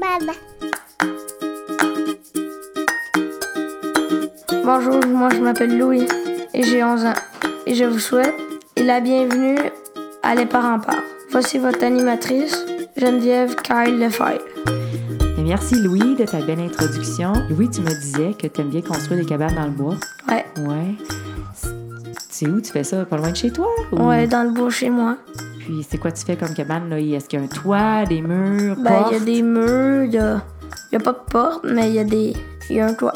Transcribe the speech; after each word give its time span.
Maman. 0.00 0.32
Bonjour, 4.64 5.06
moi 5.06 5.28
je 5.30 5.40
m'appelle 5.40 5.78
Louis 5.78 6.06
et 6.52 6.62
j'ai 6.64 6.82
11 6.82 7.04
ans. 7.04 7.12
Et 7.66 7.74
je 7.76 7.84
vous 7.84 8.00
souhaite 8.00 8.34
la 8.76 9.00
bienvenue 9.00 9.56
à 10.24 10.34
Les 10.34 10.46
Parents 10.46 10.80
Parlent. 10.80 10.98
Voici 11.30 11.58
votre 11.58 11.84
animatrice, 11.84 12.64
Geneviève 12.96 13.54
Kyle 13.56 13.98
Lefebvre. 14.00 14.40
Merci 15.38 15.76
Louis 15.76 16.16
de 16.16 16.24
ta 16.24 16.40
belle 16.40 16.58
introduction. 16.60 17.34
Louis, 17.48 17.70
tu 17.70 17.82
me 17.82 17.90
disais 18.00 18.34
que 18.36 18.48
tu 18.48 18.60
aimes 18.60 18.70
bien 18.70 18.82
construire 18.82 19.20
des 19.20 19.26
cabanes 19.26 19.54
dans 19.54 19.66
le 19.66 19.70
bois. 19.70 19.94
Ouais. 20.28 20.44
Ouais. 20.58 20.94
C'est 22.30 22.48
où 22.48 22.60
tu 22.60 22.72
fais 22.72 22.82
ça? 22.82 23.04
Pas 23.04 23.16
loin 23.16 23.30
de 23.30 23.36
chez 23.36 23.52
toi? 23.52 23.68
ou- 23.92 24.02
Ouais, 24.08 24.26
dans 24.26 24.42
le 24.42 24.50
bois 24.50 24.70
chez 24.70 24.90
moi. 24.90 25.18
Puis 25.66 25.84
c'est 25.90 25.98
quoi 25.98 26.12
tu 26.12 26.24
fais 26.24 26.36
comme 26.36 26.54
cabane? 26.54 26.88
là? 26.88 27.00
Est-ce 27.00 27.28
qu'il 27.28 27.40
y 27.40 27.42
a 27.42 27.44
un 27.44 27.48
toit, 27.48 28.04
des 28.06 28.22
murs, 28.22 28.76
Ben, 28.76 29.06
il 29.10 29.14
y 29.14 29.16
a 29.16 29.24
des 29.24 29.42
murs, 29.42 30.04
il 30.04 30.12
y 30.12 30.18
a, 30.18 30.40
y 30.92 30.96
a 30.96 31.00
pas 31.00 31.10
de 31.12 31.18
porte, 31.28 31.64
mais 31.64 31.88
il 31.88 31.94
y 31.96 31.98
a 31.98 32.04
des. 32.04 32.34
Il 32.70 32.76
y 32.76 32.80
a 32.80 32.86
un 32.86 32.94
toit. 32.94 33.12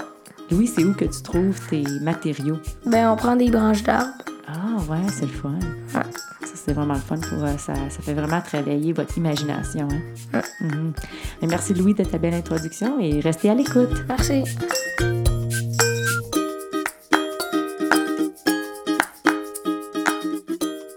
Louis, 0.50 0.66
c'est 0.66 0.82
où 0.82 0.92
que 0.92 1.04
tu 1.04 1.22
trouves 1.22 1.60
tes 1.68 1.84
matériaux? 2.02 2.56
Ben, 2.86 3.08
on 3.08 3.14
prend 3.14 3.36
des 3.36 3.50
branches 3.50 3.84
d'arbres. 3.84 4.10
Ah 4.48 4.80
ouais, 4.90 4.98
c'est 5.12 5.26
le 5.26 5.28
fun. 5.28 5.50
Ouais. 5.94 6.02
Ça, 6.40 6.52
c'est 6.56 6.72
vraiment 6.72 6.94
le 6.94 6.98
fun. 7.00 7.18
Pour, 7.18 7.44
euh, 7.44 7.56
ça, 7.56 7.72
ça 7.88 8.02
fait 8.02 8.14
vraiment 8.14 8.40
travailler 8.40 8.92
votre 8.92 9.16
imagination. 9.16 9.86
Hein? 10.34 10.40
Mhm. 10.60 10.92
Mais 11.40 11.46
merci 11.46 11.72
Louis 11.72 11.94
de 11.94 12.02
ta 12.02 12.18
belle 12.18 12.34
introduction 12.34 12.98
et 12.98 13.20
restez 13.20 13.48
à 13.48 13.54
l'écoute. 13.54 14.04
Merci. 14.08 14.42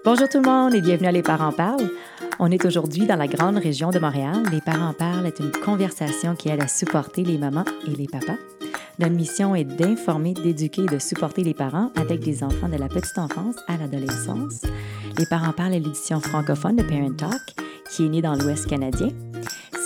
Bonjour 0.05 0.27
tout 0.27 0.41
le 0.41 0.49
monde 0.49 0.75
et 0.75 0.81
bienvenue 0.81 1.07
à 1.07 1.13
Les 1.13 1.21
Parents 1.21 1.53
Parlent. 1.53 1.89
On 2.37 2.51
est 2.51 2.65
aujourd'hui 2.65 3.07
dans 3.07 3.15
la 3.15 3.27
grande 3.27 3.55
région 3.55 3.89
de 3.89 3.99
Montréal. 3.99 4.43
Les 4.51 4.59
Parents 4.59 4.91
Parlent 4.91 5.25
est 5.25 5.39
une 5.39 5.51
conversation 5.51 6.35
qui 6.35 6.49
aide 6.49 6.61
à 6.61 6.67
supporter 6.67 7.23
les 7.23 7.37
mamans 7.37 7.63
et 7.87 7.91
les 7.91 8.07
papas. 8.07 8.35
Notre 8.99 9.13
mission 9.13 9.55
est 9.55 9.63
d'informer, 9.63 10.33
d'éduquer 10.33 10.81
et 10.81 10.87
de 10.87 10.99
supporter 10.99 11.41
les 11.45 11.53
parents 11.53 11.89
avec 11.95 12.19
des 12.19 12.43
enfants 12.43 12.67
de 12.67 12.75
la 12.75 12.89
petite 12.89 13.17
enfance 13.17 13.55
à 13.69 13.77
l'adolescence. 13.77 14.63
Les 15.17 15.25
Parents 15.25 15.53
Parlent 15.53 15.73
est 15.73 15.79
l'édition 15.79 16.19
francophone 16.19 16.75
de 16.75 16.83
Parent 16.83 17.13
Talk 17.13 17.55
qui 17.89 18.05
est 18.05 18.09
née 18.09 18.21
dans 18.21 18.35
l'Ouest 18.35 18.67
canadien. 18.67 19.07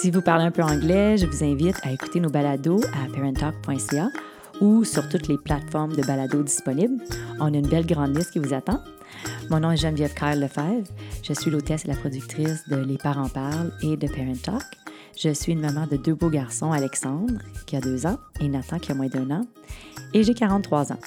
Si 0.01 0.09
vous 0.09 0.23
parlez 0.23 0.45
un 0.45 0.51
peu 0.51 0.63
anglais, 0.63 1.17
je 1.17 1.27
vous 1.27 1.43
invite 1.43 1.77
à 1.83 1.91
écouter 1.91 2.19
nos 2.19 2.31
balados 2.31 2.81
à 2.85 3.15
parenttalk.ca 3.15 4.09
ou 4.61 4.83
sur 4.83 5.07
toutes 5.09 5.27
les 5.27 5.37
plateformes 5.37 5.95
de 5.95 6.01
balados 6.01 6.41
disponibles. 6.41 7.03
On 7.39 7.53
a 7.53 7.57
une 7.57 7.67
belle 7.67 7.85
grande 7.85 8.17
liste 8.17 8.31
qui 8.31 8.39
vous 8.39 8.55
attend. 8.55 8.81
Mon 9.49 9.59
nom 9.59 9.71
est 9.71 9.77
Geneviève 9.77 10.13
Kyle 10.13 10.39
Lefebvre. 10.39 10.87
Je 11.23 11.33
suis 11.33 11.51
l'hôtesse 11.51 11.85
et 11.85 11.87
la 11.87 11.95
productrice 11.95 12.67
de 12.67 12.75
Les 12.75 12.97
Parents 12.97 13.29
Parlent 13.29 13.71
et 13.81 13.97
de 13.97 14.07
Parent 14.07 14.35
Talk. 14.41 14.63
Je 15.17 15.33
suis 15.33 15.53
une 15.53 15.61
maman 15.61 15.87
de 15.87 15.97
deux 15.97 16.13
beaux 16.13 16.29
garçons, 16.29 16.71
Alexandre, 16.71 17.33
qui 17.65 17.75
a 17.75 17.81
deux 17.81 18.05
ans, 18.05 18.17
et 18.39 18.47
Nathan, 18.47 18.77
qui 18.77 18.91
a 18.91 18.95
moins 18.95 19.07
d'un 19.07 19.31
an. 19.31 19.41
Et 20.13 20.23
j'ai 20.23 20.33
43 20.33 20.93
ans. 20.93 20.99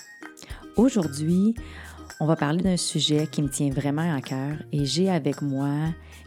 Aujourd'hui, 0.76 1.54
on 2.18 2.26
va 2.26 2.36
parler 2.36 2.62
d'un 2.62 2.76
sujet 2.76 3.26
qui 3.26 3.42
me 3.42 3.48
tient 3.48 3.70
vraiment 3.70 4.14
à 4.14 4.20
cœur 4.20 4.56
et 4.72 4.84
j'ai 4.84 5.10
avec 5.10 5.42
moi 5.42 5.70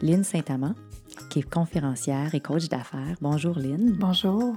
Lynne 0.01 0.23
Saint-Amand, 0.23 0.75
qui 1.29 1.39
est 1.39 1.49
conférencière 1.49 2.33
et 2.33 2.39
coach 2.39 2.67
d'affaires. 2.69 3.17
Bonjour 3.21 3.57
Lynne. 3.59 3.95
Bonjour. 3.99 4.55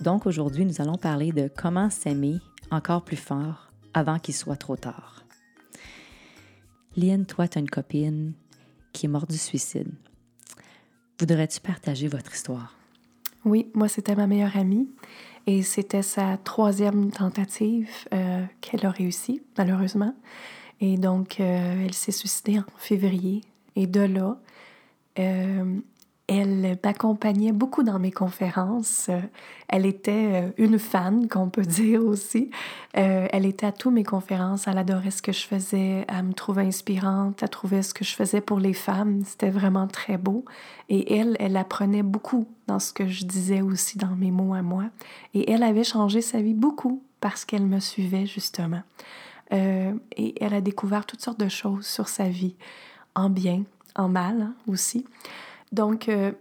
Donc 0.00 0.26
aujourd'hui, 0.26 0.64
nous 0.64 0.80
allons 0.80 0.96
parler 0.96 1.32
de 1.32 1.50
comment 1.54 1.90
s'aimer 1.90 2.38
encore 2.70 3.02
plus 3.02 3.16
fort 3.16 3.70
avant 3.92 4.18
qu'il 4.18 4.34
soit 4.34 4.56
trop 4.56 4.76
tard. 4.76 5.24
Lynn, 6.96 7.24
toi, 7.24 7.46
tu 7.48 7.58
as 7.58 7.60
une 7.60 7.70
copine 7.70 8.32
qui 8.92 9.06
est 9.06 9.08
morte 9.08 9.30
du 9.30 9.38
suicide. 9.38 9.90
Voudrais-tu 11.18 11.60
partager 11.60 12.08
votre 12.08 12.32
histoire? 12.32 12.76
Oui, 13.44 13.70
moi, 13.74 13.88
c'était 13.88 14.14
ma 14.14 14.26
meilleure 14.26 14.56
amie 14.56 14.88
et 15.46 15.62
c'était 15.62 16.02
sa 16.02 16.36
troisième 16.36 17.10
tentative 17.10 17.90
euh, 18.12 18.44
qu'elle 18.60 18.84
a 18.84 18.90
réussi, 18.90 19.42
malheureusement. 19.56 20.14
Et 20.80 20.96
donc, 20.96 21.40
euh, 21.40 21.84
elle 21.84 21.94
s'est 21.94 22.12
suicidée 22.12 22.58
en 22.58 22.64
février. 22.76 23.42
Et 23.76 23.86
de 23.86 24.00
là, 24.00 24.38
euh, 25.18 25.78
elle 26.30 26.78
m'accompagnait 26.84 27.50
beaucoup 27.50 27.82
dans 27.82 27.98
mes 27.98 28.12
conférences. 28.12 29.10
Elle 29.68 29.84
était 29.84 30.44
euh, 30.44 30.50
une 30.58 30.78
fan, 30.78 31.28
qu'on 31.28 31.48
peut 31.48 31.62
dire 31.66 32.04
aussi. 32.04 32.50
Euh, 32.96 33.26
elle 33.32 33.46
était 33.46 33.66
à 33.66 33.72
toutes 33.72 33.94
mes 33.94 34.04
conférences. 34.04 34.68
Elle 34.68 34.78
adorait 34.78 35.10
ce 35.10 35.22
que 35.22 35.32
je 35.32 35.44
faisais. 35.44 36.04
Elle 36.06 36.22
me 36.22 36.32
trouvait 36.32 36.62
inspirante. 36.62 37.42
Elle 37.42 37.50
trouvait 37.50 37.82
ce 37.82 37.92
que 37.92 38.04
je 38.04 38.14
faisais 38.14 38.40
pour 38.40 38.60
les 38.60 38.74
femmes. 38.74 39.22
C'était 39.24 39.50
vraiment 39.50 39.88
très 39.88 40.18
beau. 40.18 40.44
Et 40.88 41.16
elle, 41.16 41.36
elle 41.40 41.56
apprenait 41.56 42.04
beaucoup 42.04 42.46
dans 42.68 42.78
ce 42.78 42.92
que 42.92 43.08
je 43.08 43.24
disais 43.24 43.60
aussi 43.60 43.98
dans 43.98 44.14
mes 44.14 44.30
mots 44.30 44.54
à 44.54 44.62
moi. 44.62 44.84
Et 45.34 45.50
elle 45.50 45.64
avait 45.64 45.84
changé 45.84 46.20
sa 46.20 46.40
vie 46.40 46.54
beaucoup 46.54 47.02
parce 47.20 47.44
qu'elle 47.44 47.66
me 47.66 47.80
suivait 47.80 48.26
justement. 48.26 48.82
Euh, 49.52 49.92
et 50.16 50.34
elle 50.40 50.54
a 50.54 50.60
découvert 50.60 51.06
toutes 51.06 51.22
sortes 51.22 51.40
de 51.40 51.48
choses 51.48 51.86
sur 51.86 52.06
sa 52.06 52.28
vie, 52.28 52.54
en 53.16 53.30
bien, 53.30 53.64
en 53.96 54.08
mal 54.08 54.42
hein, 54.42 54.54
aussi. 54.68 55.04
Donc, 55.72 56.08
euh, 56.08 56.32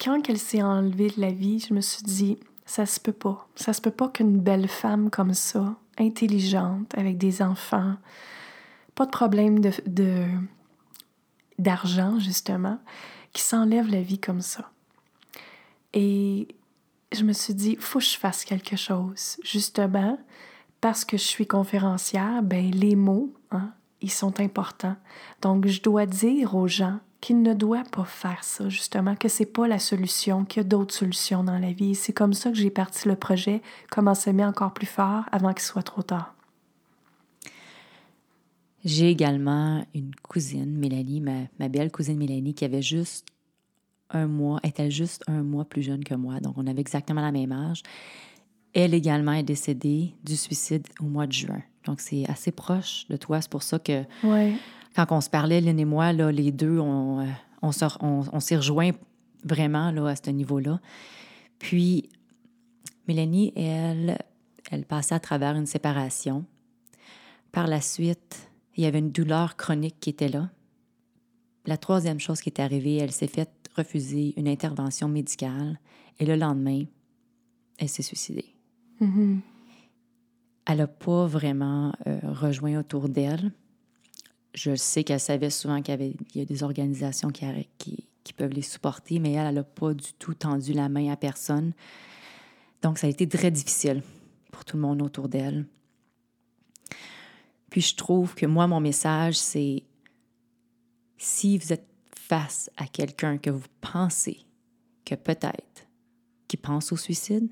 quand 0.00 0.28
elle 0.28 0.38
s'est 0.38 0.62
enlevée 0.62 1.10
de 1.10 1.20
la 1.20 1.30
vie, 1.30 1.60
je 1.60 1.74
me 1.74 1.80
suis 1.80 2.02
dit, 2.02 2.38
ça 2.64 2.86
se 2.86 2.98
peut 2.98 3.12
pas. 3.12 3.48
Ça 3.54 3.72
se 3.72 3.80
peut 3.80 3.90
pas 3.90 4.08
qu'une 4.08 4.38
belle 4.40 4.68
femme 4.68 5.10
comme 5.10 5.34
ça, 5.34 5.76
intelligente, 5.98 6.92
avec 6.96 7.18
des 7.18 7.42
enfants, 7.42 7.96
pas 8.94 9.06
de 9.06 9.10
problème 9.10 9.60
de, 9.60 9.70
de- 9.86 10.26
d'argent, 11.58 12.18
justement, 12.18 12.78
qui 13.32 13.42
s'enlève 13.42 13.88
la 13.88 14.02
vie 14.02 14.18
comme 14.18 14.40
ça. 14.40 14.70
Et 15.94 16.48
je 17.12 17.22
me 17.24 17.32
suis 17.32 17.54
dit, 17.54 17.76
faut 17.78 17.98
que 17.98 18.04
je 18.04 18.16
fasse 18.18 18.44
quelque 18.44 18.76
chose. 18.76 19.36
Justement, 19.44 20.18
parce 20.80 21.04
que 21.04 21.16
je 21.16 21.22
suis 21.22 21.46
conférencière, 21.46 22.42
ben 22.42 22.70
les 22.70 22.96
mots, 22.96 23.32
hein, 23.50 23.72
ils 24.00 24.10
sont 24.10 24.40
importants. 24.40 24.96
Donc, 25.42 25.66
je 25.66 25.80
dois 25.80 26.06
dire 26.06 26.56
aux 26.56 26.68
gens 26.68 26.98
qu'ils 27.22 27.40
ne 27.40 27.54
doivent 27.54 27.88
pas 27.88 28.04
faire 28.04 28.42
ça, 28.42 28.68
justement, 28.68 29.14
que 29.14 29.28
c'est 29.28 29.46
pas 29.46 29.68
la 29.68 29.78
solution, 29.78 30.44
qu'il 30.44 30.60
y 30.62 30.66
a 30.66 30.68
d'autres 30.68 30.92
solutions 30.92 31.44
dans 31.44 31.58
la 31.58 31.72
vie. 31.72 31.94
C'est 31.94 32.12
comme 32.12 32.34
ça 32.34 32.50
que 32.50 32.56
j'ai 32.56 32.68
parti 32.68 33.08
le 33.08 33.14
projet, 33.16 33.62
comment 33.90 34.14
s'aimer 34.14 34.44
encore 34.44 34.74
plus 34.74 34.88
fort 34.88 35.24
avant 35.30 35.52
qu'il 35.54 35.62
soit 35.62 35.84
trop 35.84 36.02
tard. 36.02 36.34
J'ai 38.84 39.08
également 39.08 39.86
une 39.94 40.12
cousine, 40.16 40.76
Mélanie, 40.76 41.20
ma, 41.20 41.42
ma 41.60 41.68
belle 41.68 41.92
cousine 41.92 42.18
Mélanie, 42.18 42.54
qui 42.54 42.64
avait 42.64 42.82
juste 42.82 43.24
un 44.10 44.26
mois, 44.26 44.58
était 44.64 44.90
juste 44.90 45.22
un 45.28 45.44
mois 45.44 45.64
plus 45.64 45.82
jeune 45.82 46.02
que 46.02 46.14
moi, 46.14 46.40
donc 46.40 46.54
on 46.58 46.66
avait 46.66 46.80
exactement 46.80 47.22
la 47.22 47.30
même 47.32 47.52
âge. 47.52 47.84
Elle 48.74 48.94
également 48.94 49.32
est 49.32 49.44
décédée 49.44 50.14
du 50.24 50.36
suicide 50.36 50.88
au 51.00 51.04
mois 51.04 51.28
de 51.28 51.32
juin. 51.32 51.62
Donc 51.84 52.00
c'est 52.00 52.28
assez 52.28 52.50
proche 52.50 53.06
de 53.08 53.16
toi. 53.16 53.40
C'est 53.40 53.50
pour 53.50 53.62
ça 53.62 53.78
que 53.78 54.02
Ouais. 54.24 54.54
Quand 54.94 55.06
on 55.10 55.20
se 55.20 55.30
parlait, 55.30 55.60
Lynn 55.60 55.78
et 55.78 55.84
moi, 55.84 56.12
là, 56.12 56.30
les 56.32 56.52
deux, 56.52 56.78
on, 56.78 57.20
euh, 57.20 57.26
on, 57.62 57.70
on- 58.00 58.24
on 58.32 58.40
s'est 58.40 58.56
rejoints 58.56 58.90
vraiment 59.44 59.90
là, 59.90 60.06
à 60.08 60.16
ce 60.16 60.30
niveau-là. 60.30 60.80
Puis, 61.58 62.08
Mélanie, 63.08 63.52
elle, 63.56 64.18
elle 64.70 64.84
passait 64.84 65.14
à 65.14 65.20
travers 65.20 65.56
une 65.56 65.66
séparation. 65.66 66.44
Par 67.52 67.66
la 67.66 67.80
suite, 67.80 68.50
il 68.76 68.84
y 68.84 68.86
avait 68.86 68.98
une 69.00 69.10
douleur 69.12 69.56
chronique 69.56 69.96
qui 70.00 70.10
était 70.10 70.28
là. 70.28 70.50
La 71.66 71.76
troisième 71.76 72.18
chose 72.20 72.40
qui 72.40 72.48
est 72.48 72.60
arrivée, 72.60 72.96
elle 72.96 73.12
s'est 73.12 73.26
faite 73.28 73.50
refuser 73.76 74.34
une 74.36 74.48
intervention 74.48 75.08
médicale 75.08 75.78
et 76.18 76.26
le 76.26 76.36
lendemain, 76.36 76.84
elle 77.78 77.88
s'est 77.88 78.02
suicidée. 78.02 78.54
Mhm. 79.00 79.40
Elle 80.66 80.78
n'a 80.78 80.86
pas 80.86 81.26
vraiment 81.26 81.92
euh, 82.06 82.18
rejoint 82.22 82.78
autour 82.78 83.08
d'elle. 83.08 83.52
Je 84.54 84.74
sais 84.74 85.04
qu'elle 85.04 85.20
savait 85.20 85.50
souvent 85.50 85.80
qu'il 85.80 85.92
y, 85.92 85.94
avait, 85.94 86.14
a 86.36 86.44
des 86.44 86.62
organisations 86.62 87.30
qui 87.30 88.32
peuvent 88.36 88.52
les 88.52 88.62
supporter, 88.62 89.18
mais 89.18 89.32
elle, 89.32 89.46
elle 89.46 89.54
n'a 89.54 89.64
pas 89.64 89.94
du 89.94 90.12
tout 90.18 90.34
tendu 90.34 90.72
la 90.72 90.88
main 90.88 91.10
à 91.10 91.16
personne. 91.16 91.72
Donc, 92.82 92.98
ça 92.98 93.06
a 93.06 93.10
été 93.10 93.28
très 93.28 93.50
difficile 93.50 94.02
pour 94.50 94.64
tout 94.64 94.76
le 94.76 94.82
monde 94.82 95.02
autour 95.02 95.28
d'elle. 95.28 95.66
Puis, 97.70 97.80
je 97.80 97.94
trouve 97.94 98.34
que 98.34 98.44
moi, 98.46 98.66
mon 98.66 98.80
message, 98.80 99.36
c'est 99.36 99.82
si 101.16 101.56
vous 101.56 101.72
êtes 101.72 101.86
face 102.14 102.70
à 102.76 102.86
quelqu'un 102.86 103.38
que 103.38 103.50
vous 103.50 103.68
pensez 103.80 104.44
que 105.04 105.14
peut-être 105.14 105.86
qui 106.48 106.56
pense 106.56 106.92
au 106.92 106.96
suicide, 106.96 107.48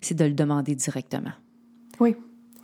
c'est 0.00 0.14
de 0.14 0.24
le 0.24 0.32
demander 0.32 0.74
directement. 0.74 1.32
Oui. 2.00 2.16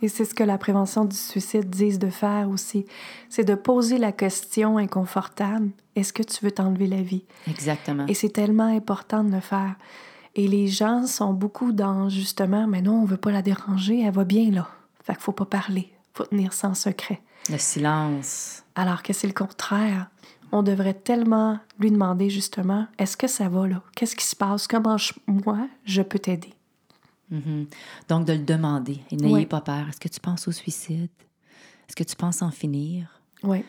Et 0.05 0.07
c'est 0.07 0.23
ce 0.23 0.35
que 0.35 0.43
la 0.43 0.59
prévention 0.59 1.03
du 1.03 1.15
suicide 1.15 1.67
dit 1.67 1.97
de 1.97 2.11
faire 2.11 2.47
aussi. 2.47 2.85
C'est 3.27 3.43
de 3.43 3.55
poser 3.55 3.97
la 3.97 4.11
question 4.11 4.77
inconfortable 4.77 5.71
est-ce 5.95 6.13
que 6.13 6.21
tu 6.21 6.45
veux 6.45 6.51
t'enlever 6.51 6.85
la 6.85 7.01
vie? 7.01 7.23
Exactement. 7.47 8.05
Et 8.05 8.13
c'est 8.13 8.29
tellement 8.29 8.67
important 8.67 9.23
de 9.23 9.31
le 9.31 9.39
faire. 9.39 9.73
Et 10.35 10.47
les 10.47 10.67
gens 10.67 11.07
sont 11.07 11.33
beaucoup 11.33 11.71
dans 11.71 12.07
justement 12.07 12.67
mais 12.67 12.83
non, 12.83 13.01
on 13.01 13.05
veut 13.05 13.17
pas 13.17 13.31
la 13.31 13.41
déranger, 13.41 14.03
elle 14.03 14.13
va 14.13 14.25
bien 14.25 14.51
là. 14.51 14.67
Fait 15.03 15.13
qu'il 15.13 15.23
faut 15.23 15.31
pas 15.31 15.45
parler, 15.45 15.91
faut 16.13 16.25
tenir 16.25 16.53
ça 16.53 16.67
en 16.67 16.75
secret. 16.75 17.19
Le 17.49 17.57
silence. 17.57 18.61
Alors 18.75 19.01
que 19.01 19.11
c'est 19.11 19.25
le 19.25 19.33
contraire. 19.33 20.11
on 20.51 20.61
devrait 20.61 20.93
tellement 20.93 21.57
lui 21.79 21.89
demander 21.89 22.29
justement, 22.29 22.85
est-ce 22.99 23.17
que 23.17 23.27
ça 23.27 23.49
va 23.49 23.67
là? 23.67 23.81
Qu'est-ce 23.95 24.15
qui 24.15 24.25
se 24.25 24.35
passe? 24.35 24.67
Comment 24.67 24.97
moi, 25.25 25.67
je 25.83 26.03
peux 26.03 26.19
t'aider? 26.19 26.54
Mm-hmm. 27.31 27.67
Donc, 28.09 28.25
de 28.25 28.33
le 28.33 28.43
demander. 28.43 29.01
Et 29.11 29.15
n'ayez 29.15 29.45
pas 29.45 29.61
peur. 29.61 29.89
Est-ce 29.89 29.99
que 29.99 30.07
tu 30.07 30.19
penses 30.19 30.47
au 30.47 30.51
suicide? 30.51 31.09
Est-ce 31.87 31.95
que 31.95 32.03
tu 32.03 32.15
penses 32.15 32.41
en 32.41 32.51
finir? 32.51 33.21
Oui. 33.43 33.63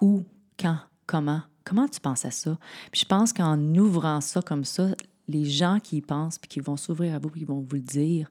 Où? 0.00 0.24
Quand? 0.58 0.78
Comment? 1.06 1.42
Comment 1.64 1.88
tu 1.88 2.00
penses 2.00 2.24
à 2.24 2.30
ça? 2.30 2.58
Puis 2.90 3.02
je 3.02 3.06
pense 3.06 3.32
qu'en 3.32 3.58
ouvrant 3.74 4.20
ça 4.20 4.42
comme 4.42 4.64
ça, 4.64 4.88
les 5.28 5.44
gens 5.44 5.78
qui 5.80 5.98
y 5.98 6.00
pensent, 6.00 6.38
puis 6.38 6.48
qui 6.48 6.60
vont 6.60 6.76
s'ouvrir 6.76 7.14
à 7.14 7.18
vous, 7.18 7.30
qui 7.30 7.44
vont 7.44 7.60
vous 7.60 7.76
le 7.76 7.82
dire, 7.82 8.28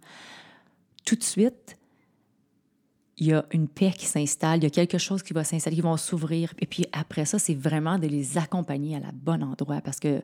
tout 1.06 1.16
de 1.16 1.24
suite, 1.24 1.78
il 3.20 3.28
y 3.28 3.34
a 3.34 3.46
une 3.52 3.68
paix 3.68 3.92
qui 3.96 4.06
s'installe, 4.06 4.60
il 4.60 4.64
y 4.64 4.68
a 4.68 4.70
quelque 4.70 4.98
chose 4.98 5.24
qui 5.24 5.34
va 5.34 5.44
s'installer, 5.44 5.76
qui 5.76 5.82
vont 5.82 5.98
s'ouvrir. 5.98 6.54
Et 6.60 6.66
puis 6.66 6.86
après 6.94 7.26
ça, 7.26 7.38
c'est 7.38 7.54
vraiment 7.54 8.00
de 8.00 8.08
les 8.08 8.38
accompagner 8.38 8.96
à 8.96 9.00
la 9.00 9.12
bonne 9.14 9.44
endroit 9.44 9.82
parce 9.82 10.00
que 10.00 10.22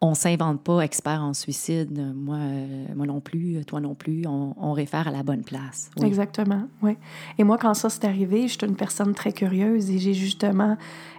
on 0.00 0.14
s'invente 0.14 0.62
pas 0.62 0.80
expert 0.80 1.20
en 1.20 1.34
suicide. 1.34 1.90
Moi, 2.14 2.36
euh, 2.36 2.86
moi 2.94 3.06
non 3.06 3.20
plus, 3.20 3.64
toi 3.64 3.80
non 3.80 3.94
plus. 3.94 4.24
On, 4.26 4.72
réfère 4.72 5.08
à 5.08 5.10
la 5.10 5.24
bonne 5.24 5.42
place. 5.42 5.90
Exactement, 6.00 6.68
oui. 6.82 6.96
Et 7.36 7.42
moi, 7.42 7.58
quand 7.58 7.74
ça 7.74 7.90
s'est 7.90 8.06
arrivé, 8.06 8.46
j'étais 8.46 8.66
une 8.66 8.76
personne 8.76 9.12
très 9.12 9.32
curieuse 9.32 9.90
et 9.90 9.98
j'ai 9.98 10.14
justement 10.14 10.76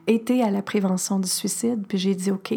été 0.07 0.41
à 0.43 0.49
la 0.49 0.61
prévention 0.61 1.19
du 1.19 1.27
suicide. 1.27 1.85
Puis 1.89 1.97
j'ai 1.97 2.15
dit, 2.15 2.31
OK, 2.31 2.53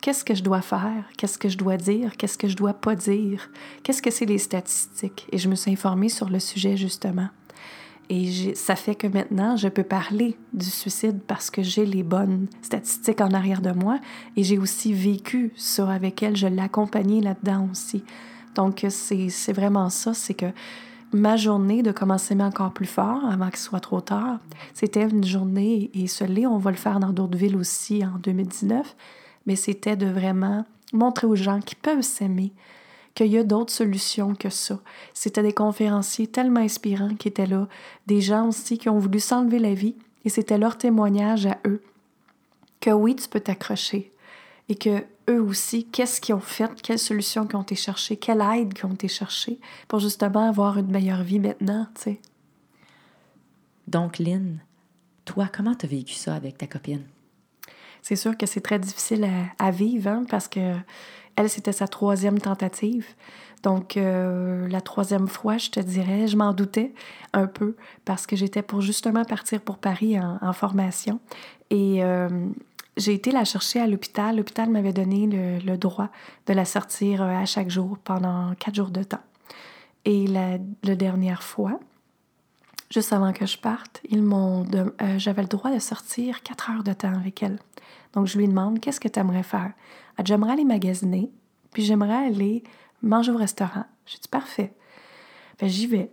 qu'est-ce 0.00 0.24
que 0.24 0.34
je 0.34 0.42
dois 0.42 0.60
faire? 0.60 1.04
Qu'est-ce 1.16 1.38
que 1.38 1.48
je 1.48 1.56
dois 1.56 1.76
dire? 1.76 2.16
Qu'est-ce 2.16 2.36
que 2.36 2.48
je 2.48 2.56
dois 2.56 2.74
pas 2.74 2.96
dire? 2.96 3.48
Qu'est-ce 3.84 4.02
que 4.02 4.10
c'est 4.10 4.26
les 4.26 4.38
statistiques? 4.38 5.28
Et 5.30 5.38
je 5.38 5.48
me 5.48 5.54
suis 5.54 5.70
informée 5.70 6.08
sur 6.08 6.28
le 6.30 6.40
sujet, 6.40 6.76
justement. 6.76 7.28
Et 8.12 8.56
ça 8.56 8.74
fait 8.74 8.96
que 8.96 9.06
maintenant, 9.06 9.56
je 9.56 9.68
peux 9.68 9.84
parler 9.84 10.36
du 10.52 10.66
suicide 10.66 11.20
parce 11.28 11.48
que 11.48 11.62
j'ai 11.62 11.86
les 11.86 12.02
bonnes 12.02 12.48
statistiques 12.60 13.20
en 13.20 13.30
arrière 13.30 13.62
de 13.62 13.70
moi 13.70 14.00
et 14.36 14.42
j'ai 14.42 14.58
aussi 14.58 14.92
vécu 14.92 15.52
ça 15.54 15.88
avec 15.88 16.20
elle. 16.24 16.36
Je 16.36 16.48
l'ai 16.48 16.60
accompagnée 16.60 17.20
là-dedans 17.20 17.68
aussi. 17.70 18.02
Donc, 18.56 18.84
c'est 18.88 19.52
vraiment 19.52 19.90
ça, 19.90 20.12
c'est 20.12 20.34
que 20.34 20.46
ma 21.12 21.36
journée 21.36 21.84
de 21.84 21.92
commencer 21.92 22.34
encore 22.40 22.72
plus 22.72 22.86
fort 22.86 23.24
avant 23.30 23.48
qu'il 23.48 23.58
soit 23.58 23.78
trop 23.78 24.00
tard, 24.00 24.40
c'était 24.74 25.08
une 25.08 25.24
journée, 25.24 25.90
et 25.94 26.08
ce 26.08 26.24
l'est, 26.24 26.46
on 26.46 26.58
va 26.58 26.72
le 26.72 26.76
faire 26.76 26.98
dans 26.98 27.12
d'autres 27.12 27.38
villes 27.38 27.56
aussi 27.56 28.04
en 28.04 28.18
2019, 28.18 28.96
mais 29.46 29.54
c'était 29.54 29.96
de 29.96 30.06
vraiment 30.06 30.64
montrer 30.92 31.28
aux 31.28 31.36
gens 31.36 31.60
qui 31.60 31.76
peuvent 31.76 32.02
s'aimer, 32.02 32.52
qu'il 33.14 33.28
y 33.28 33.38
a 33.38 33.44
d'autres 33.44 33.72
solutions 33.72 34.34
que 34.34 34.50
ça. 34.50 34.78
C'était 35.14 35.42
des 35.42 35.52
conférenciers 35.52 36.26
tellement 36.26 36.60
inspirants 36.60 37.14
qui 37.14 37.28
étaient 37.28 37.46
là, 37.46 37.68
des 38.06 38.20
gens 38.20 38.48
aussi 38.48 38.78
qui 38.78 38.88
ont 38.88 38.98
voulu 38.98 39.20
s'enlever 39.20 39.58
la 39.58 39.74
vie, 39.74 39.96
et 40.24 40.28
c'était 40.28 40.58
leur 40.58 40.78
témoignage 40.78 41.46
à 41.46 41.58
eux 41.66 41.82
que 42.80 42.90
oui, 42.90 43.14
tu 43.14 43.28
peux 43.28 43.40
t'accrocher, 43.40 44.12
et 44.68 44.74
que 44.74 45.04
eux 45.28 45.42
aussi, 45.42 45.84
qu'est-ce 45.84 46.20
qu'ils 46.20 46.34
ont 46.34 46.40
fait, 46.40 46.70
quelles 46.82 46.98
solutions 46.98 47.46
qu'ils 47.46 47.56
ont 47.56 47.62
été 47.62 47.74
chercher, 47.74 48.16
quelle 48.16 48.40
aide 48.40 48.74
qu'ils 48.74 48.86
ont 48.86 48.94
été 48.94 49.08
chercher 49.08 49.58
pour 49.86 50.00
justement 50.00 50.48
avoir 50.48 50.78
une 50.78 50.90
meilleure 50.90 51.22
vie 51.22 51.38
maintenant, 51.38 51.86
tu 51.94 52.02
sais. 52.02 52.20
Donc, 53.86 54.18
Lynn, 54.18 54.60
toi, 55.24 55.48
comment 55.52 55.74
tu 55.74 55.86
as 55.86 55.88
vécu 55.88 56.14
ça 56.14 56.34
avec 56.34 56.58
ta 56.58 56.66
copine? 56.66 57.04
C'est 58.02 58.16
sûr 58.16 58.36
que 58.36 58.46
c'est 58.46 58.60
très 58.60 58.78
difficile 58.78 59.28
à, 59.58 59.70
vivre, 59.70 60.08
hein, 60.08 60.24
parce 60.28 60.48
que 60.48 60.74
c'était 61.48 61.72
sa 61.72 61.88
troisième 61.88 62.38
tentative. 62.38 63.06
Donc, 63.62 63.96
euh, 63.96 64.66
la 64.68 64.80
troisième 64.80 65.28
fois, 65.28 65.58
je 65.58 65.70
te 65.70 65.80
dirais, 65.80 66.26
je 66.26 66.36
m'en 66.36 66.52
doutais 66.52 66.94
un 67.32 67.46
peu 67.46 67.76
parce 68.04 68.26
que 68.26 68.34
j'étais 68.34 68.62
pour 68.62 68.80
justement 68.80 69.24
partir 69.24 69.60
pour 69.60 69.78
Paris 69.78 70.18
en, 70.18 70.52
formation. 70.52 71.20
Et 71.68 72.02
euh, 72.02 72.28
j'ai 72.96 73.12
été 73.12 73.30
la 73.32 73.44
chercher 73.44 73.80
à 73.80 73.86
l'hôpital. 73.86 74.36
L'hôpital 74.36 74.70
m'avait 74.70 74.92
donné 74.92 75.60
le, 75.62 75.76
droit 75.76 76.08
de 76.46 76.54
la 76.54 76.64
sortir 76.64 77.22
euh, 77.22 77.28
à 77.28 77.44
chaque 77.44 77.70
jour 77.70 77.98
pendant 77.98 78.54
quatre 78.58 78.74
jours 78.74 78.90
de 78.90 79.02
temps. 79.02 79.20
Et 80.06 80.26
la, 80.26 80.56
dernière 80.96 81.42
fois, 81.42 81.78
juste 82.90 83.12
avant 83.12 83.34
que 83.34 83.44
je 83.44 83.58
parte, 83.58 84.00
ils 84.08 84.22
m'ont 84.22 84.64
j'avais 85.18 85.42
le 85.42 85.48
droit 85.48 85.70
de 85.70 85.78
sortir 85.78 86.42
quatre 86.42 86.70
heures 86.70 86.82
de 86.82 86.94
temps 86.94 87.14
avec 87.14 87.42
elle. 87.42 87.58
Donc, 88.14 88.26
je 88.26 88.38
lui 88.38 88.48
demande 88.48 88.80
Qu'est-ce 88.80 89.00
que 89.00 89.08
tu 89.08 89.20
aimerais 89.20 89.42
faire? 89.42 89.72
J'aimerais 90.24 90.52
aller 90.52 90.64
magasiner, 90.64 91.30
puis 91.72 91.82
j'aimerais 91.82 92.26
aller 92.26 92.62
manger 93.02 93.32
au 93.32 93.36
restaurant. 93.36 93.84
J'ai 94.06 94.18
dit 94.18 94.28
Parfait. 94.28 94.74
Ben, 95.58 95.68
j'y 95.68 95.86
vais. 95.86 96.10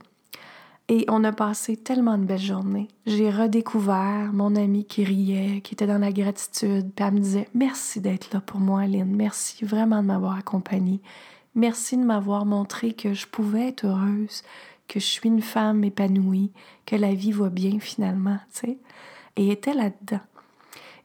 Et 0.90 1.06
on 1.10 1.24
a 1.26 1.34
passé 1.34 1.76
tellement 1.76 2.18
de 2.18 2.24
belles 2.24 2.40
journées. 2.40 2.88
J'ai 3.06 3.30
redécouvert 3.30 4.32
mon 4.32 4.56
amie 4.56 4.86
qui 4.86 5.04
riait, 5.04 5.60
qui 5.60 5.74
était 5.74 5.88
dans 5.88 5.98
la 5.98 6.14
gratitude. 6.14 6.92
Puis 6.96 7.06
elle 7.06 7.14
me 7.14 7.20
disait 7.20 7.50
Merci 7.54 8.00
d'être 8.00 8.34
là 8.34 8.40
pour 8.40 8.60
moi, 8.60 8.82
Aline. 8.82 9.16
Merci 9.16 9.66
vraiment 9.66 10.02
de 10.02 10.08
m'avoir 10.08 10.38
accompagnée. 10.38 11.02
Merci 11.56 11.98
de 11.98 12.04
m'avoir 12.04 12.46
montré 12.46 12.94
que 12.94 13.14
je 13.14 13.28
pouvais 13.28 13.70
être 13.70 13.86
heureuse, 13.86 14.44
que 14.88 15.00
je 15.00 15.06
suis 15.06 15.28
une 15.28 15.42
femme 15.42 15.84
épanouie, 15.84 16.52
que 16.86 16.96
la 16.96 17.14
vie 17.14 17.32
va 17.32 17.50
bien 17.50 17.80
finalement, 17.80 18.38
tu 18.54 18.60
sais. 18.60 18.78
Et 19.36 19.50
était 19.50 19.74
là-dedans. 19.74 20.22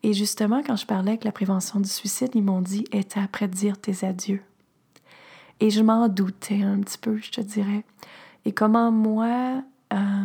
Et 0.02 0.12
justement, 0.12 0.62
quand 0.66 0.76
je 0.76 0.86
parlais 0.86 1.12
avec 1.12 1.24
la 1.24 1.32
prévention 1.32 1.80
du 1.80 1.88
suicide, 1.88 2.30
ils 2.34 2.42
m'ont 2.42 2.60
dit 2.60 2.84
était 2.92 3.20
après 3.20 3.48
de 3.48 3.54
dire 3.54 3.78
tes 3.78 4.04
adieux? 4.04 4.42
Et 5.60 5.70
je 5.70 5.80
m'en 5.80 6.08
doutais 6.08 6.62
un 6.62 6.80
petit 6.80 6.98
peu, 6.98 7.18
je 7.18 7.30
te 7.30 7.40
dirais. 7.40 7.84
Et 8.44 8.52
comment 8.52 8.90
moi, 8.90 9.62
euh, 9.92 10.24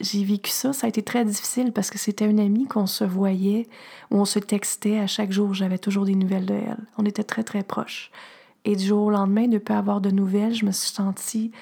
j'ai 0.00 0.24
vécu 0.24 0.50
ça, 0.50 0.72
ça 0.72 0.86
a 0.86 0.88
été 0.88 1.02
très 1.02 1.24
difficile 1.24 1.72
parce 1.72 1.90
que 1.90 1.98
c'était 1.98 2.24
une 2.24 2.40
amie 2.40 2.66
qu'on 2.66 2.86
se 2.86 3.04
voyait, 3.04 3.68
où 4.10 4.16
on 4.16 4.24
se 4.24 4.38
textait 4.38 4.98
à 4.98 5.06
chaque 5.06 5.32
jour. 5.32 5.52
J'avais 5.52 5.78
toujours 5.78 6.06
des 6.06 6.14
nouvelles 6.14 6.46
de 6.46 6.54
elle. 6.54 6.78
On 6.96 7.04
était 7.04 7.24
très, 7.24 7.42
très 7.42 7.62
proches. 7.62 8.10
Et 8.64 8.74
du 8.74 8.86
jour 8.86 9.04
au 9.04 9.10
lendemain, 9.10 9.46
de 9.46 9.54
ne 9.54 9.58
pas 9.58 9.76
avoir 9.76 10.00
de 10.00 10.10
nouvelles, 10.10 10.54
je 10.54 10.64
me 10.64 10.72
suis 10.72 10.90
sentie 10.90 11.52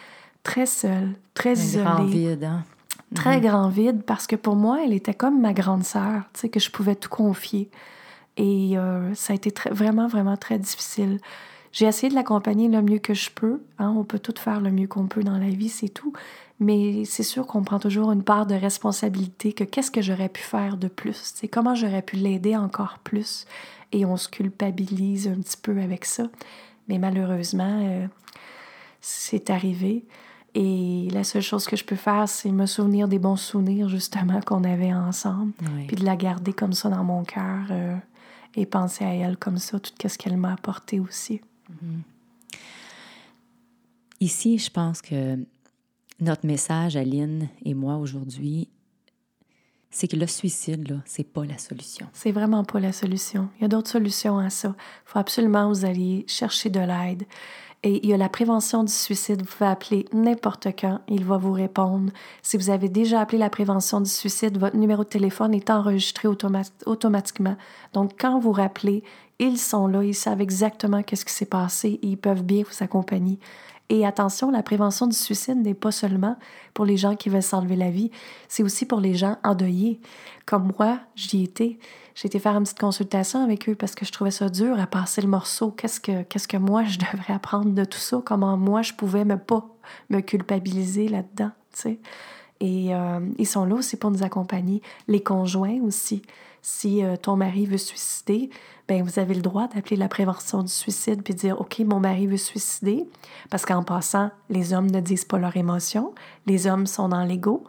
très 0.43 0.67
seule, 0.67 1.14
très 1.34 1.55
isolée. 1.55 2.38
Hein? 2.44 2.64
Très 3.14 3.37
mhm. 3.37 3.43
grand 3.43 3.69
vide 3.69 4.03
parce 4.03 4.26
que 4.26 4.37
pour 4.37 4.56
moi, 4.56 4.81
elle 4.85 4.93
était 4.93 5.14
comme 5.14 5.41
ma 5.41 5.53
grande 5.53 5.85
sœur, 5.85 6.23
tu 6.32 6.41
sais, 6.41 6.49
que 6.49 6.61
je 6.61 6.70
pouvais 6.70 6.94
tout 6.94 7.08
confier. 7.08 7.70
Et 8.37 8.76
euh, 8.76 9.14
ça 9.14 9.32
a 9.32 9.37
été 9.37 9.50
très, 9.50 9.70
vraiment, 9.70 10.08
vraiment 10.08 10.37
très 10.37 10.58
difficile. 10.58 11.20
J'ai 11.73 11.87
essayé 11.87 12.08
de 12.08 12.14
l'accompagner 12.14 12.69
le 12.69 12.82
mieux 12.82 12.99
que 12.99 13.14
je 13.14 13.31
peux. 13.31 13.62
Hein. 13.79 13.94
On 13.97 14.05
peut 14.05 14.19
tout 14.19 14.35
faire 14.38 14.61
le 14.61 14.70
mieux 14.70 14.87
qu'on 14.87 15.06
peut 15.06 15.23
dans 15.23 15.38
la 15.38 15.49
vie, 15.49 15.69
c'est 15.69 15.88
tout. 15.88 16.12
Mais 16.58 17.05
c'est 17.05 17.23
sûr 17.23 17.47
qu'on 17.47 17.62
prend 17.62 17.79
toujours 17.79 18.12
une 18.12 18.23
part 18.23 18.47
de 18.47 18.55
responsabilité 18.55 19.53
que 19.53 19.64
qu'est-ce 19.64 19.91
que 19.91 20.00
j'aurais 20.00 20.31
pu 20.31 20.41
faire 20.41 20.79
de 20.79 20.88
plus? 20.88 21.32
C'est 21.35 21.49
comment 21.49 21.75
j'aurais 21.75 22.03
pu 22.03 22.17
l'aider 22.17 22.56
encore 22.56 22.99
plus? 23.05 23.44
Et 23.93 24.06
on 24.06 24.17
se 24.17 24.29
culpabilise 24.29 25.29
un 25.29 25.41
petit 25.41 25.58
peu 25.58 25.79
avec 25.81 26.06
ça. 26.06 26.25
Mais 26.88 26.99
malheureusement, 26.99 27.81
euh, 27.82 28.06
c'est 29.01 29.51
arrivé. 29.51 30.05
Et 30.58 31.08
la 31.13 31.22
seule 31.22 31.43
chose 31.43 31.67
que 31.67 31.77
je 31.77 31.84
peux 31.84 31.96
faire, 31.96 32.27
c'est 32.31 32.51
me 32.51 32.65
souvenir 32.65 33.08
des 33.08 33.19
bons 33.19 33.36
souvenirs, 33.36 33.91
justement, 33.91 34.41
qu'on 34.41 34.65
avait 34.65 34.94
ensemble, 34.94 35.53
puis 35.86 35.96
de 35.96 36.05
la 36.05 36.17
garder 36.17 36.55
comme 36.55 36.72
ça 36.72 36.89
dans 36.89 37.05
mon 37.05 37.25
cœur 37.25 37.67
euh, 37.70 37.94
et 38.55 38.65
penser 38.65 39.05
à 39.05 39.13
elle 39.13 39.36
comme 39.36 39.58
ça, 39.58 39.79
tout 39.79 39.93
ce 40.08 40.17
qu'elle 40.17 40.39
m'a 40.39 40.55
apporté 40.55 40.98
aussi. 40.98 41.43
Mm-hmm. 41.70 42.58
Ici, 44.20 44.56
je 44.56 44.70
pense 44.70 45.03
que 45.03 45.39
notre 46.20 46.46
message, 46.46 46.96
Aline 46.96 47.51
et 47.63 47.75
moi, 47.75 47.96
aujourd'hui, 47.98 48.70
c'est 49.91 50.08
que 50.08 50.17
le 50.17 50.27
suicide, 50.27 50.89
là, 50.89 50.96
c'est 51.05 51.31
pas 51.31 51.44
la 51.44 51.58
solution. 51.58 52.06
C'est 52.15 52.32
vraiment 52.32 52.65
pas 52.65 52.81
la 52.81 52.93
solution. 52.93 53.51
Il 53.58 53.63
y 53.63 53.65
a 53.67 53.69
d'autres 53.69 53.91
solutions 53.91 54.39
à 54.39 54.48
ça. 54.48 54.75
Il 54.79 55.10
faut 55.10 55.19
absolument 55.19 55.70
que 55.70 55.79
vous 55.79 55.84
alliez 55.84 56.25
chercher 56.29 56.70
de 56.70 56.81
l'aide. 56.81 57.25
Et 57.86 58.00
il 58.02 58.10
y 58.10 58.12
a 58.12 58.16
la 58.16 58.28
prévention 58.28 58.82
du 58.82 58.90
suicide. 58.90 59.43
Vous 59.43 59.46
pouvez 59.46 59.70
appeler 59.70 60.06
n'importe 60.12 60.66
quand. 60.76 60.98
Il 61.06 61.24
va 61.24 61.36
vous 61.36 61.52
répondre. 61.52 62.10
Si 62.43 62.56
vous 62.56 62.70
avez 62.70 62.88
déjà 62.88 63.20
appelé 63.20 63.38
la 63.38 63.48
prévention 63.48 64.00
du 64.00 64.10
suicide, 64.10 64.58
votre 64.58 64.76
numéro 64.76 65.05
de 65.05 65.08
téléphone 65.08 65.55
est 65.55 65.70
enregistré 65.70 66.26
automatiquement. 66.26 67.56
Donc, 67.93 68.14
quand 68.19 68.40
vous 68.40 68.50
rappelez, 68.50 69.05
ils 69.38 69.56
sont 69.56 69.86
là, 69.86 70.02
ils 70.02 70.16
savent 70.16 70.40
exactement 70.40 71.05
qu'est-ce 71.05 71.24
qui 71.24 71.32
s'est 71.32 71.46
passé 71.46 72.00
et 72.02 72.08
ils 72.08 72.19
peuvent 72.19 72.43
bien 72.43 72.64
vous 72.64 72.82
accompagner. 72.82 73.38
Et 73.88 74.05
attention, 74.05 74.50
la 74.50 74.64
prévention 74.64 75.06
du 75.06 75.14
suicide 75.14 75.62
n'est 75.62 75.72
pas 75.72 75.93
seulement 75.93 76.36
pour 76.74 76.86
les 76.86 76.96
gens 76.96 77.14
qui 77.14 77.28
veulent 77.28 77.40
s'enlever 77.40 77.76
la 77.76 77.90
vie, 77.90 78.10
c'est 78.48 78.64
aussi 78.64 78.84
pour 78.84 78.98
les 78.98 79.14
gens 79.14 79.36
endeuillés. 79.44 80.00
Comme 80.44 80.72
moi, 80.76 80.98
j'y 81.14 81.44
étais. 81.44 81.78
J'ai 82.17 82.29
été 82.29 82.39
faire 82.39 82.56
une 82.56 82.63
petite 82.63 82.81
consultation 82.81 83.44
avec 83.44 83.69
eux 83.69 83.75
parce 83.75 83.94
que 83.94 84.06
je 84.06 84.11
trouvais 84.11 84.31
ça 84.31 84.49
dur 84.49 84.81
à 84.81 84.87
passer 84.87 85.20
le 85.20 85.29
morceau. 85.29 85.70
Qu'est-ce 85.70 86.01
que, 86.01 86.23
qu'est-ce 86.23 86.49
que 86.49 86.56
moi, 86.56 86.82
je 86.85 86.99
devrais 86.99 87.35
apprendre 87.35 87.70
de 87.70 87.85
tout 87.85 87.99
ça? 87.99 88.23
Comment 88.25 88.56
moi, 88.56 88.81
je 88.81 88.94
pouvais 88.94 89.27
me 89.27 89.37
pas 89.37 89.69
me 90.08 90.20
culpabiliser 90.20 91.08
là-dedans? 91.08 91.51
Et 92.61 92.94
euh, 92.94 93.20
ils 93.37 93.46
sont 93.46 93.67
là 93.67 93.75
aussi 93.75 93.99
pour 93.99 94.11
nous 94.11 94.23
accompagner. 94.23 94.81
Les 95.08 95.23
conjoints 95.23 95.79
aussi. 95.82 96.23
Si 96.63 97.05
euh, 97.05 97.17
ton 97.17 97.37
mari 97.37 97.67
veut 97.67 97.79
suicider, 97.79 98.51
ben 98.89 99.03
vous 99.03 99.19
avez 99.20 99.35
le 99.35 99.43
droit 99.43 99.69
d'appeler 99.69 99.96
la 99.96 100.08
prévention 100.08 100.63
du 100.63 100.73
suicide 100.73 101.23
puis 101.23 101.35
dire 101.35 101.61
OK, 101.61 101.79
mon 101.81 102.01
mari 102.01 102.27
veut 102.27 102.39
suicider 102.39 103.06
parce 103.51 103.65
qu'en 103.65 103.85
passant, 103.85 104.31
les 104.49 104.73
hommes 104.73 104.91
ne 104.91 105.01
disent 105.01 105.25
pas 105.25 105.39
leurs 105.39 105.56
émotions, 105.56 106.13
les 106.46 106.67
hommes 106.67 106.87
sont 106.87 107.08
dans 107.08 107.23
l'ego 107.23 107.63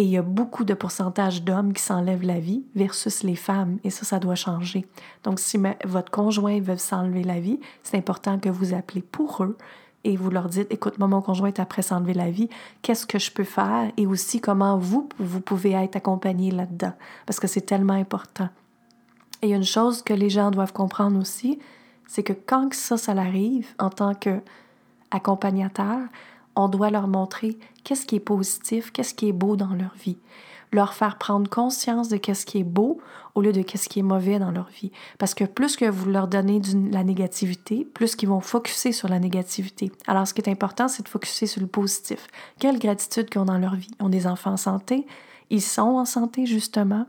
Et 0.00 0.04
il 0.04 0.08
y 0.08 0.16
a 0.16 0.22
beaucoup 0.22 0.64
de 0.64 0.72
pourcentage 0.72 1.42
d'hommes 1.42 1.74
qui 1.74 1.82
s'enlèvent 1.82 2.22
la 2.22 2.40
vie 2.40 2.64
versus 2.74 3.22
les 3.22 3.36
femmes. 3.36 3.76
Et 3.84 3.90
ça, 3.90 4.06
ça 4.06 4.18
doit 4.18 4.34
changer. 4.34 4.86
Donc, 5.24 5.38
si 5.38 5.60
votre 5.84 6.10
conjoint 6.10 6.58
veut 6.58 6.78
s'enlever 6.78 7.22
la 7.22 7.38
vie, 7.38 7.60
c'est 7.82 7.98
important 7.98 8.38
que 8.38 8.48
vous 8.48 8.72
appelez 8.72 9.02
pour 9.02 9.44
eux 9.44 9.58
et 10.04 10.16
vous 10.16 10.30
leur 10.30 10.48
dites, 10.48 10.72
écoute, 10.72 10.98
moi, 10.98 11.06
mon 11.06 11.20
conjoint 11.20 11.48
est 11.48 11.60
après 11.60 11.82
s'enlever 11.82 12.14
la 12.14 12.30
vie, 12.30 12.48
qu'est-ce 12.80 13.04
que 13.04 13.18
je 13.18 13.30
peux 13.30 13.44
faire 13.44 13.92
et 13.98 14.06
aussi 14.06 14.40
comment 14.40 14.78
vous, 14.78 15.06
vous 15.18 15.42
pouvez 15.42 15.72
être 15.72 15.96
accompagné 15.96 16.50
là-dedans, 16.50 16.94
parce 17.26 17.38
que 17.38 17.46
c'est 17.46 17.60
tellement 17.60 17.92
important. 17.92 18.48
Et 19.42 19.48
il 19.48 19.50
y 19.50 19.52
a 19.52 19.56
une 19.56 19.64
chose 19.64 20.00
que 20.00 20.14
les 20.14 20.30
gens 20.30 20.50
doivent 20.50 20.72
comprendre 20.72 21.20
aussi, 21.20 21.58
c'est 22.06 22.22
que 22.22 22.32
quand 22.32 22.72
ça, 22.72 22.96
ça 22.96 23.12
arrive 23.12 23.68
en 23.78 23.90
tant 23.90 24.14
qu'accompagnateur, 24.14 25.98
on 26.56 26.68
doit 26.68 26.90
leur 26.90 27.08
montrer 27.08 27.58
qu'est-ce 27.84 28.06
qui 28.06 28.16
est 28.16 28.20
positif, 28.20 28.92
qu'est-ce 28.92 29.14
qui 29.14 29.28
est 29.28 29.32
beau 29.32 29.56
dans 29.56 29.74
leur 29.74 29.94
vie 29.94 30.18
leur 30.72 30.94
faire 30.94 31.18
prendre 31.18 31.48
conscience 31.48 32.08
de 32.08 32.16
qu'est-ce 32.16 32.46
qui 32.46 32.58
est 32.58 32.64
beau 32.64 33.00
au 33.34 33.42
lieu 33.42 33.52
de 33.52 33.62
qu'est-ce 33.62 33.88
qui 33.88 34.00
est 34.00 34.04
mauvais 34.04 34.38
dans 34.38 34.50
leur 34.50 34.68
vie. 34.68 34.92
Parce 35.18 35.34
que 35.34 35.44
plus 35.44 35.76
que 35.76 35.84
vous 35.84 36.10
leur 36.10 36.28
donnez 36.28 36.60
de 36.60 36.92
la 36.92 37.04
négativité, 37.04 37.84
plus 37.84 38.16
qu'ils 38.16 38.28
vont 38.28 38.40
focuser 38.40 38.92
sur 38.92 39.08
la 39.08 39.18
négativité. 39.18 39.92
Alors, 40.06 40.26
ce 40.26 40.34
qui 40.34 40.42
est 40.42 40.48
important, 40.48 40.88
c'est 40.88 41.02
de 41.02 41.08
focuser 41.08 41.46
sur 41.46 41.60
le 41.60 41.66
positif. 41.66 42.26
Quelle 42.58 42.78
gratitude 42.78 43.28
qu'ils 43.28 43.40
ont 43.40 43.44
dans 43.44 43.58
leur 43.58 43.74
vie. 43.74 43.90
Ils 43.98 44.04
ont 44.04 44.08
des 44.08 44.26
enfants 44.26 44.52
en 44.52 44.56
santé. 44.56 45.06
Ils 45.50 45.62
sont 45.62 45.82
en 45.82 46.04
santé, 46.04 46.46
justement. 46.46 47.06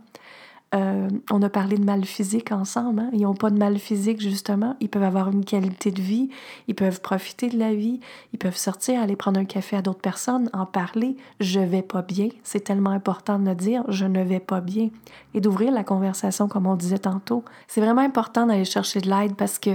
Euh, 0.74 1.10
on 1.30 1.42
a 1.42 1.50
parlé 1.50 1.78
de 1.78 1.84
mal 1.84 2.06
physique 2.06 2.52
ensemble. 2.52 3.02
Hein? 3.02 3.10
Ils 3.14 3.22
n'ont 3.22 3.34
pas 3.34 3.50
de 3.50 3.58
mal 3.58 3.78
physique, 3.78 4.22
justement. 4.22 4.76
Ils 4.80 4.90
peuvent 4.90 5.04
avoir 5.04 5.30
une 5.30 5.44
qualité 5.44 5.92
de 5.92 6.02
vie. 6.02 6.30
Ils 6.68 6.76
peuvent 6.76 7.02
profiter 7.02 7.50
de 7.50 7.58
la 7.58 7.74
vie. 7.74 8.00
Ils 8.32 8.40
peuvent 8.40 8.56
sortir, 8.56 9.02
aller 9.02 9.18
prendre 9.18 9.40
un 9.40 9.46
café 9.46 9.76
à 9.76 9.82
d'autres 9.82 10.00
personnes, 10.00 10.50
en 10.54 10.66
parler. 10.66 11.18
Je 11.42 11.60
vais 11.60 11.82
pas 11.82 12.02
bien. 12.02 12.30
C'est 12.44 12.64
tellement 12.64 12.92
important 12.92 13.38
de 13.38 13.50
le 13.50 13.56
dire. 13.56 13.84
Je 13.90 14.06
ne 14.06 14.24
vais 14.24 14.40
pas 14.40 14.62
bien. 14.62 14.90
Et 15.34 15.42
d'ouvrir 15.42 15.72
la 15.72 15.84
conversation, 15.84 16.48
comme 16.48 16.68
on 16.68 16.76
disait 16.76 17.00
tantôt. 17.00 17.44
C'est 17.68 17.82
vraiment 17.82 18.02
important 18.02 18.48
d'aller 18.48 18.66
chercher 18.66 19.02
de 19.02 19.10
l'aide 19.10 19.36
parce 19.36 19.60
que 19.60 19.72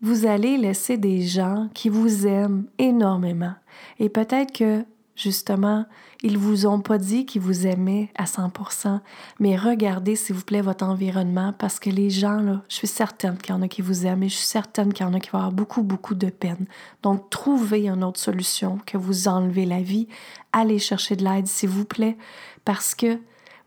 vous 0.00 0.26
allez 0.26 0.56
laisser 0.56 0.96
des 0.96 1.22
gens 1.22 1.68
qui 1.74 1.88
vous 1.88 2.26
aiment 2.26 2.66
énormément. 2.78 3.54
Et 3.98 4.08
peut-être 4.08 4.52
que 4.52 4.84
justement, 5.18 5.84
ils 6.22 6.38
vous 6.38 6.66
ont 6.66 6.80
pas 6.80 6.96
dit 6.96 7.26
qu'ils 7.26 7.42
vous 7.42 7.66
aimaient 7.66 8.10
à 8.16 8.24
100%, 8.24 9.00
mais 9.40 9.56
regardez 9.56 10.16
s'il 10.16 10.36
vous 10.36 10.44
plaît 10.44 10.60
votre 10.60 10.84
environnement 10.84 11.52
parce 11.58 11.78
que 11.80 11.90
les 11.90 12.08
gens 12.08 12.40
là, 12.40 12.62
je 12.68 12.76
suis 12.76 12.86
certaine 12.86 13.36
qu'il 13.36 13.54
y 13.54 13.58
en 13.58 13.62
a 13.62 13.68
qui 13.68 13.82
vous 13.82 14.06
aiment 14.06 14.22
et 14.22 14.28
je 14.28 14.36
suis 14.36 14.46
certaine 14.46 14.92
qu'il 14.92 15.04
y 15.04 15.08
en 15.08 15.14
a 15.14 15.20
qui 15.20 15.30
vont 15.30 15.38
avoir 15.38 15.52
beaucoup 15.52 15.82
beaucoup 15.82 16.14
de 16.14 16.30
peine. 16.30 16.66
Donc 17.02 17.30
trouvez 17.30 17.88
une 17.88 18.04
autre 18.04 18.20
solution 18.20 18.78
que 18.86 18.96
vous 18.96 19.28
enlevez 19.28 19.66
la 19.66 19.82
vie, 19.82 20.08
allez 20.52 20.78
chercher 20.78 21.16
de 21.16 21.24
l'aide 21.24 21.48
s'il 21.48 21.68
vous 21.68 21.84
plaît 21.84 22.16
parce 22.64 22.94
que 22.94 23.18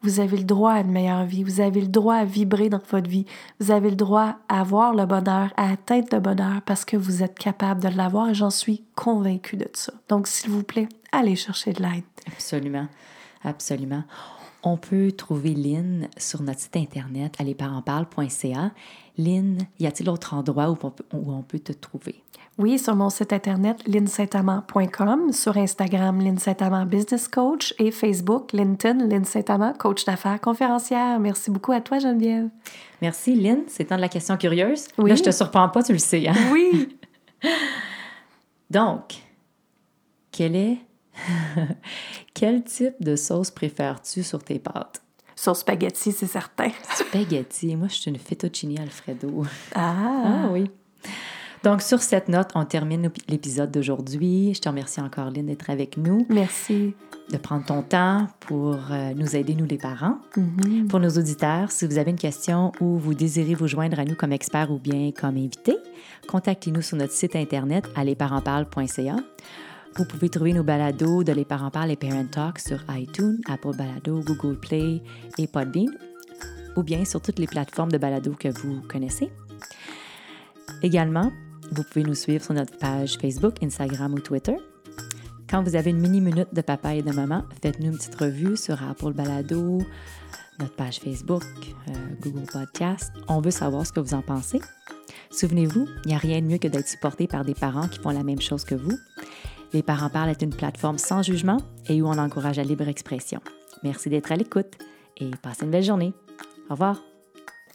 vous 0.04 0.20
avez 0.20 0.38
le 0.38 0.44
droit 0.44 0.74
à 0.74 0.80
une 0.80 0.92
meilleure 0.92 1.26
vie, 1.26 1.44
vous 1.44 1.62
avez 1.62 1.82
le 1.82 1.88
droit 1.88 2.16
à 2.16 2.26
vibrer 2.26 2.70
dans 2.70 2.82
votre 2.90 3.10
vie, 3.10 3.26
vous 3.60 3.72
avez 3.72 3.90
le 3.90 3.96
droit 3.96 4.38
à 4.50 4.62
avoir 4.62 4.96
le 4.96 5.06
bonheur, 5.06 5.54
à 5.58 5.70
atteindre 5.70 6.08
le 6.12 6.20
bonheur 6.20 6.62
parce 6.66 6.86
que 6.86 6.98
vous 6.98 7.22
êtes 7.22 7.38
capable 7.38 7.84
de 7.84 7.90
l'avoir 7.90 8.30
et 8.30 8.34
j'en 8.34 8.50
suis 8.50 8.84
convaincue 8.96 9.58
de 9.58 9.70
ça. 9.74 9.94
Donc, 10.10 10.28
s'il 10.28 10.50
vous 10.50 10.64
plaît, 10.64 10.90
allez 11.12 11.36
chercher 11.36 11.74
de 11.74 11.82
l'aide. 11.82 12.04
Absolument, 12.28 12.88
absolument. 13.44 14.04
On 14.64 14.78
peut 14.78 15.12
trouver 15.12 15.56
Lynn 15.56 16.08
sur 16.18 16.44
notre 16.44 16.60
site 16.60 16.78
internet 16.78 17.36
allezparentsparle.ca. 17.40 18.72
Lynn, 19.18 19.58
y 19.80 19.88
a-t-il 19.88 20.10
autre 20.10 20.36
endroit 20.36 20.70
où 20.70 21.32
on 21.32 21.42
peut 21.42 21.60
te 21.60 21.72
trouver? 21.72 22.22
Oui, 22.58 22.78
sur 22.78 22.96
mon 22.96 23.10
site 23.10 23.34
internet 23.34 23.82
linsaintamant.com, 23.88 25.32
sur 25.32 25.58
Instagram 25.58 26.20
Lynn 26.20 26.38
Business 26.86 27.28
Coach 27.28 27.74
et 27.80 27.92
Facebook 27.92 28.52
LinkedIn 28.52 29.08
Lynn 29.08 29.24
coach 29.80 30.06
d'affaires 30.06 30.40
conférencière. 30.40 31.20
Merci 31.20 31.50
beaucoup 31.50 31.72
à 31.72 31.82
toi 31.82 31.98
Geneviève. 31.98 32.50
Merci 33.02 33.36
Lynn, 33.36 33.64
c'est 33.68 33.86
temps 33.86 33.96
de 33.96 34.02
la 34.02 34.10
question 34.10 34.38
curieuse. 34.38 34.90
Oui. 34.98 35.10
Là, 35.10 35.16
je 35.16 35.24
te 35.24 35.32
surprends 35.32 35.70
pas, 35.70 35.82
tu 35.82 35.94
le 35.94 35.98
sais. 35.98 36.28
Hein? 36.28 36.36
Oui. 36.52 36.98
Donc, 38.70 39.16
quel 40.32 40.56
est 40.56 40.78
quel 42.34 42.64
type 42.64 42.96
de 43.00 43.16
sauce 43.16 43.52
préfères-tu 43.52 44.24
sur 44.24 44.44
tes 44.44 44.60
pâtes? 44.60 45.02
Sauce 45.36 45.60
spaghetti, 45.60 46.12
c'est 46.12 46.28
certain. 46.28 46.70
spaghetti. 46.96 47.76
Moi, 47.76 47.88
je 47.88 47.96
suis 47.96 48.12
une 48.12 48.18
fettuccine 48.18 48.80
Alfredo. 48.80 49.44
Ah, 49.74 49.96
ah 50.26 50.50
oui. 50.52 50.70
Donc, 51.64 51.82
sur 51.82 52.02
cette 52.02 52.28
note, 52.28 52.50
on 52.56 52.66
termine 52.66 53.12
l'épisode 53.28 53.72
d'aujourd'hui. 53.72 54.54
Je 54.56 54.62
te 54.62 54.70
remercie 54.70 55.00
encore, 55.00 55.30
Lynn, 55.30 55.46
d'être 55.46 55.70
avec 55.70 55.96
nous. 55.98 56.26
Merci. 56.30 56.96
De 57.32 57.38
prendre 57.38 57.66
ton 57.66 57.84
temps 57.84 58.28
pour 58.40 58.78
euh, 58.92 59.14
nous 59.16 59.36
aider, 59.36 59.54
nous 59.54 59.66
les 59.66 59.78
parents. 59.78 60.18
Mm-hmm. 60.36 60.88
Pour 60.88 61.00
nos 61.00 61.10
auditeurs, 61.10 61.72
si 61.72 61.86
vous 61.86 61.98
avez 62.00 62.12
une 62.12 62.18
question 62.18 62.72
ou 62.82 62.98
vous 62.98 63.14
désirez 63.14 63.54
vous 63.54 63.68
joindre 63.68 64.00
à 64.00 64.06
nous 64.06 64.16
comme 64.16 64.34
expert 64.34 64.72
ou 64.72 64.80
bien 64.80 65.12
comme 65.12 65.38
invité, 65.38 65.78
contactez-nous 66.28 66.82
sur 66.82 66.98
notre 66.98 67.14
site 67.14 67.36
internet 67.36 67.86
allezparentsparle.ca. 67.96 69.16
Vous 69.98 70.06
pouvez 70.06 70.30
trouver 70.30 70.54
nos 70.54 70.64
balados 70.64 71.24
de 71.24 71.34
Les 71.34 71.44
Parents 71.44 71.70
Parlent 71.70 71.92
et 71.92 71.98
Parent 71.98 72.26
Talk 72.26 72.60
sur 72.60 72.80
iTunes, 72.90 73.40
Apple 73.50 73.76
Balado, 73.76 74.22
Google 74.22 74.58
Play 74.58 75.02
et 75.38 75.48
Podbean, 75.48 75.90
ou 76.78 76.84
bien 76.84 77.04
sur 77.04 77.22
toutes 77.22 77.40
les 77.40 77.48
plateformes 77.48 77.92
de 77.92 77.98
balado 77.98 78.34
que 78.40 78.48
vous 78.48 78.82
connaissez. 78.88 79.30
Également, 80.82 81.32
vous 81.72 81.84
pouvez 81.84 82.04
nous 82.04 82.16
suivre 82.16 82.44
sur 82.44 82.54
notre 82.54 82.78
page 82.78 83.18
Facebook, 83.18 83.62
Instagram 83.62 84.14
ou 84.14 84.20
Twitter. 84.20 84.56
Quand 85.50 85.62
vous 85.62 85.76
avez 85.76 85.90
une 85.90 86.00
mini-minute 86.00 86.54
de 86.54 86.62
papa 86.62 86.96
et 86.96 87.02
de 87.02 87.12
maman, 87.12 87.44
faites-nous 87.62 87.92
une 87.92 87.98
petite 87.98 88.16
revue 88.16 88.56
sur 88.56 88.82
Apple 88.82 89.12
Balado, 89.12 89.80
notre 90.60 90.76
page 90.76 91.00
Facebook, 91.00 91.44
euh, 91.90 91.92
Google 92.22 92.46
Podcast. 92.50 93.12
On 93.28 93.42
veut 93.42 93.52
savoir 93.52 93.86
ce 93.86 93.92
que 93.92 94.00
vous 94.00 94.14
en 94.14 94.22
pensez. 94.22 94.62
Souvenez-vous, 95.32 95.88
il 96.06 96.08
n'y 96.08 96.14
a 96.14 96.18
rien 96.18 96.42
de 96.42 96.46
mieux 96.46 96.58
que 96.58 96.70
d'être 96.70 96.88
supporté 96.88 97.28
par 97.28 97.44
des 97.44 97.56
parents 97.56 97.90
qui 97.90 98.00
font 98.00 98.12
la 98.12 98.24
même 98.24 98.40
chose 98.40 98.64
que 98.64 98.76
vous. 98.76 98.98
Les 99.74 99.84
Parents 99.84 100.10
Parlent 100.10 100.30
est 100.30 100.42
une 100.42 100.54
plateforme 100.54 100.98
sans 100.98 101.22
jugement 101.22 101.58
et 101.88 102.02
où 102.02 102.08
on 102.08 102.18
encourage 102.18 102.58
la 102.58 102.64
libre 102.64 102.88
expression. 102.88 103.40
Merci 103.84 104.10
d'être 104.10 104.32
à 104.32 104.36
l'écoute 104.36 104.74
et 105.18 105.32
passez 105.42 105.64
une 105.64 105.72
belle 105.72 105.84
journée. 105.84 106.14
Au 106.70 106.74
revoir. 106.74 106.98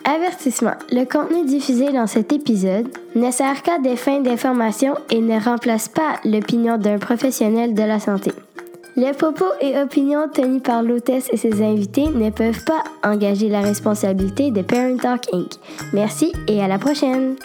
Avertissement. 0.04 0.74
Le 0.92 1.04
contenu 1.04 1.46
diffusé 1.46 1.92
dans 1.92 2.06
cet 2.06 2.32
épisode 2.32 2.88
ne 3.14 3.30
sert 3.30 3.62
qu'à 3.62 3.78
des 3.78 3.96
fins 3.96 4.20
d'information 4.20 4.94
et 5.10 5.20
ne 5.20 5.40
remplace 5.40 5.88
pas 5.88 6.20
l'opinion 6.24 6.78
d'un 6.78 6.98
professionnel 6.98 7.74
de 7.74 7.82
la 7.82 7.98
santé. 7.98 8.32
Les 8.96 9.12
propos 9.12 9.44
et 9.60 9.78
opinions 9.78 10.28
tenus 10.32 10.62
par 10.62 10.82
l'hôtesse 10.82 11.28
et 11.30 11.36
ses 11.36 11.62
invités 11.62 12.08
ne 12.08 12.30
peuvent 12.30 12.64
pas 12.64 12.82
engager 13.02 13.48
la 13.48 13.60
responsabilité 13.60 14.50
de 14.50 14.62
Parent 14.62 14.96
Talk 14.96 15.26
Inc. 15.34 15.52
Merci 15.92 16.32
et 16.48 16.62
à 16.62 16.68
la 16.68 16.78
prochaine! 16.78 17.36